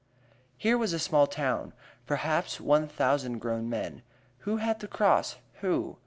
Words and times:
Here 0.57 0.79
was 0.79 0.93
a 0.93 0.97
small 0.99 1.27
town 1.27 1.73
perhaps 2.07 2.59
one 2.59 2.87
thousand 2.87 3.37
grown 3.37 3.69
men. 3.69 4.01
Who 4.39 4.57
had 4.57 4.79
the 4.79 4.87
cross 4.87 5.37
who? 5.59 5.99